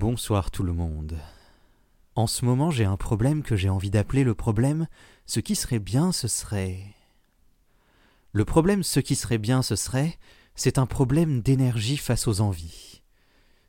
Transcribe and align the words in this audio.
Bonsoir 0.00 0.52
tout 0.52 0.62
le 0.62 0.72
monde. 0.72 1.18
En 2.14 2.28
ce 2.28 2.44
moment 2.44 2.70
j'ai 2.70 2.84
un 2.84 2.96
problème 2.96 3.42
que 3.42 3.56
j'ai 3.56 3.68
envie 3.68 3.90
d'appeler 3.90 4.22
le 4.22 4.32
problème 4.32 4.86
ce 5.26 5.40
qui 5.40 5.56
serait 5.56 5.80
bien 5.80 6.12
ce 6.12 6.28
serait. 6.28 6.78
Le 8.32 8.44
problème 8.44 8.84
ce 8.84 9.00
qui 9.00 9.16
serait 9.16 9.38
bien 9.38 9.60
ce 9.60 9.74
serait, 9.74 10.16
c'est 10.54 10.78
un 10.78 10.86
problème 10.86 11.40
d'énergie 11.40 11.96
face 11.96 12.28
aux 12.28 12.40
envies. 12.40 13.02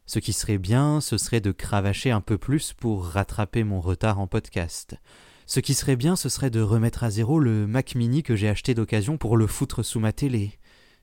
Ce 0.05 0.19
qui 0.19 0.31
serait 0.31 0.59
bien 0.59 1.01
ce 1.01 1.17
serait 1.17 1.41
de 1.41 1.51
cravacher 1.51 2.11
un 2.11 2.21
peu 2.21 2.37
plus 2.37 2.73
pour 2.73 3.05
rattraper 3.05 3.63
mon 3.63 3.81
retard 3.81 4.19
en 4.19 4.27
podcast. 4.27 4.97
Ce 5.47 5.59
qui 5.59 5.73
serait 5.73 5.95
bien 5.95 6.15
ce 6.15 6.29
serait 6.29 6.51
de 6.51 6.61
remettre 6.61 7.03
à 7.03 7.09
zéro 7.09 7.39
le 7.39 7.65
Mac 7.65 7.95
mini 7.95 8.21
que 8.21 8.35
j'ai 8.35 8.49
acheté 8.49 8.75
d'occasion 8.75 9.17
pour 9.17 9.35
le 9.35 9.47
foutre 9.47 9.81
sous 9.81 9.99
ma 9.99 10.13
télé. 10.13 10.58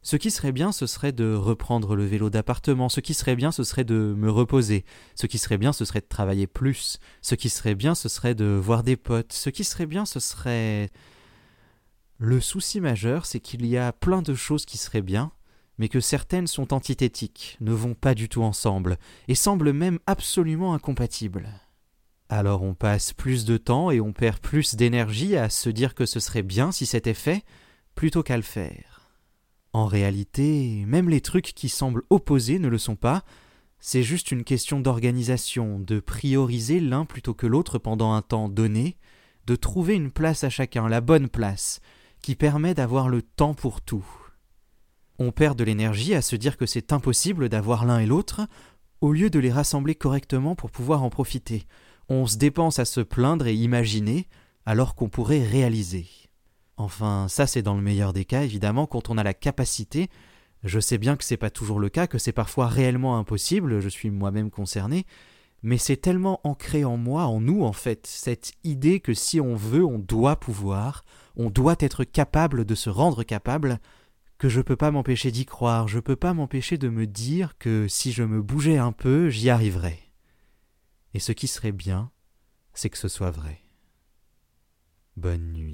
Ce 0.07 0.14
qui 0.14 0.30
serait 0.30 0.52
bien, 0.52 0.70
ce 0.70 0.86
serait 0.86 1.11
de 1.11 1.34
reprendre 1.34 1.96
le 1.96 2.04
vélo 2.04 2.30
d'appartement. 2.30 2.88
Ce 2.88 3.00
qui 3.00 3.12
serait 3.12 3.34
bien, 3.34 3.50
ce 3.50 3.64
serait 3.64 3.82
de 3.82 4.14
me 4.16 4.30
reposer. 4.30 4.84
Ce 5.16 5.27
qui 5.27 5.36
serait 5.36 5.59
bien, 5.59 5.73
ce 5.73 5.84
serait 5.84 6.00
de 6.00 6.06
travailler 6.06 6.46
plus. 6.46 7.00
Ce 7.23 7.34
qui 7.34 7.48
serait 7.48 7.74
bien, 7.74 7.97
ce 7.97 8.09
serait 8.09 8.37
de 8.37 8.45
voir 8.45 8.84
des 8.84 8.95
potes. 8.95 9.33
Ce 9.33 9.50
qui 9.50 9.64
serait 9.64 9.87
bien, 9.87 10.06
ce 10.06 10.20
serait. 10.20 10.91
Le 12.19 12.41
souci 12.41 12.80
majeur, 12.80 13.27
c'est 13.27 13.41
qu'il 13.41 13.66
y 13.66 13.77
a 13.77 13.92
plein 13.92 14.23
de 14.23 14.37
choses 14.37 14.64
qui 14.64 14.78
seraient 14.78 15.02
bien, 15.02 15.33
mais 15.77 15.88
que 15.88 15.98
certaines 15.98 16.47
sont 16.47 16.73
antithétiques, 16.73 17.56
ne 17.61 17.73
vont 17.73 17.95
pas 17.95 18.14
du 18.14 18.28
tout 18.28 18.45
ensemble, 18.45 18.98
et 19.27 19.34
semblent 19.34 19.73
même 19.73 19.98
absolument 20.06 20.73
incompatibles. 20.73 21.48
Alors 22.28 22.62
on 22.62 22.75
passe 22.75 23.12
plus 23.12 23.45
de 23.45 23.56
temps 23.56 23.91
et 23.91 24.00
on 24.00 24.12
perd 24.12 24.38
plus 24.38 24.77
d'énergie 24.77 25.36
à 25.36 25.50
se 25.50 25.69
dire 25.69 25.97
que 25.97 26.06
ce 26.06 26.20
serait 26.20 26.45
bien 26.45 26.70
si 26.70 26.86
c'était 26.86 27.12
fait, 27.12 27.42
plutôt 27.97 28.23
qu'à 28.23 28.36
le 28.36 28.45
faire. 28.45 28.95
En 29.77 29.85
réalité, 29.85 30.85
même 30.87 31.11
les 31.11 31.21
trucs 31.21 31.53
qui 31.53 31.69
semblent 31.69 32.05
opposés 32.09 32.59
ne 32.59 32.69
le 32.69 32.79
sont 32.79 32.97
pas, 32.97 33.25
c'est 33.79 34.03
juste 34.03 34.33
une 34.33 34.43
question 34.43 34.80
d'organisation, 34.80 35.79
de 35.79 36.01
prioriser 36.01 36.80
l'un 36.80 37.05
plutôt 37.05 37.34
que 37.34 37.47
l'autre 37.47 37.79
pendant 37.79 38.15
un 38.15 38.23
temps 38.23 38.48
donné, 38.48 38.97
de 39.47 39.55
trouver 39.55 39.92
une 39.92 40.11
place 40.11 40.45
à 40.45 40.48
chacun, 40.48 40.89
la 40.89 41.03
bonne 41.03 41.28
place, 41.28 41.81
qui 42.23 42.37
permet 42.37 42.73
d'avoir 42.73 43.11
le 43.11 43.20
temps 43.20 43.53
pour 43.53 43.83
tout. 43.83 44.06
On 45.19 45.31
perd 45.31 45.59
de 45.59 45.65
l'énergie 45.65 46.15
à 46.15 46.22
se 46.22 46.37
dire 46.37 46.56
que 46.56 46.65
c'est 46.65 46.95
impossible 46.95 47.50
d'avoir 47.50 47.84
l'un 47.84 47.98
et 47.98 48.06
l'autre, 48.06 48.48
au 49.03 49.12
lieu 49.12 49.28
de 49.28 49.39
les 49.39 49.53
rassembler 49.53 49.95
correctement 49.95 50.55
pour 50.55 50.70
pouvoir 50.70 51.03
en 51.03 51.11
profiter. 51.11 51.67
On 52.09 52.27
se 52.27 52.39
dépense 52.39 52.78
à 52.78 52.87
se 52.87 53.03
plaindre 53.03 53.47
et 53.47 53.55
imaginer, 53.55 54.27
alors 54.65 54.95
qu'on 54.95 55.11
pourrait 55.11 55.45
réaliser. 55.45 56.06
Enfin, 56.77 57.27
ça 57.28 57.46
c'est 57.46 57.62
dans 57.62 57.74
le 57.74 57.82
meilleur 57.82 58.12
des 58.12 58.24
cas, 58.24 58.42
évidemment, 58.42 58.86
quand 58.86 59.08
on 59.10 59.19
a 59.19 59.22
la 59.22 59.34
capacité. 59.34 60.10
Je 60.62 60.80
sais 60.80 60.98
bien 60.98 61.16
que 61.16 61.24
c'est 61.24 61.36
pas 61.36 61.50
toujours 61.50 61.78
le 61.78 61.88
cas, 61.88 62.06
que 62.06 62.19
c'est 62.19 62.32
parfois 62.32 62.66
réellement 62.66 63.19
impossible, 63.19 63.80
je 63.80 63.88
suis 63.88 64.10
moi-même 64.10 64.50
concerné, 64.50 65.06
mais 65.62 65.78
c'est 65.78 65.97
tellement 65.97 66.41
ancré 66.44 66.84
en 66.84 66.97
moi, 66.97 67.27
en 67.27 67.41
nous 67.41 67.62
en 67.62 67.72
fait, 67.72 68.06
cette 68.06 68.52
idée 68.64 69.00
que 69.00 69.14
si 69.14 69.41
on 69.41 69.54
veut, 69.54 69.84
on 69.84 69.98
doit 69.98 70.41
pouvoir, 70.41 71.04
on 71.36 71.50
doit 71.50 71.77
être 71.80 72.04
capable 72.04 72.64
de 72.64 72.74
se 72.74 72.91
rendre 72.91 73.22
capable, 73.22 73.78
que 74.38 74.48
je 74.48 74.60
peux 74.60 74.77
pas 74.77 74.91
m'empêcher 74.91 75.30
d'y 75.30 75.47
croire, 75.47 75.88
je 75.88 76.00
peux 76.00 76.16
pas 76.16 76.34
m'empêcher 76.34 76.78
de 76.78 76.88
me 76.88 77.06
dire 77.06 77.56
que 77.58 77.86
si 77.88 78.12
je 78.12 78.22
me 78.22 78.42
bougeais 78.42 78.78
un 78.78 78.92
peu, 78.92 79.30
j'y 79.30 79.50
arriverais. 79.50 80.00
Et 81.14 81.20
ce 81.20 81.32
qui 81.32 81.47
serait 81.47 81.72
bien, 81.72 82.10
c'est 82.74 82.91
que 82.91 82.98
ce 82.98 83.08
soit 83.08 83.30
vrai. 83.30 83.62
Bonne 85.16 85.52
nuit. 85.52 85.66